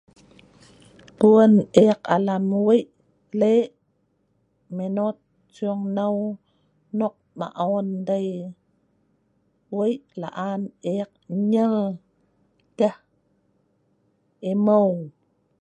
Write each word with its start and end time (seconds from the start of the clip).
Puun 1.17 1.53
eek 1.83 2.01
alam 2.15 2.43
wei 2.67 2.83
le' 3.39 3.73
minot 4.77 5.17
sungnou 5.55 6.17
nok 6.99 7.15
maon 7.39 7.87
dei. 8.07 8.29
Wei 9.77 9.93
laan 10.21 10.61
ek 10.99 11.11
nyel 11.51 11.77
deh 12.77 12.97
emeu. 14.49 14.91